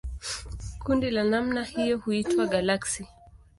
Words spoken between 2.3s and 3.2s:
galaksi.